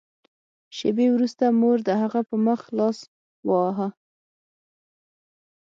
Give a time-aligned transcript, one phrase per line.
[0.77, 2.97] شېبې وروسته مور د هغه په مخ لاس
[3.47, 3.87] وواهه